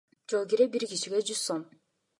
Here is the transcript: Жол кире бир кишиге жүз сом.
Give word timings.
Жол 0.33 0.47
кире 0.53 0.67
бир 0.77 0.87
кишиге 0.95 1.23
жүз 1.29 1.47
сом. 1.51 1.67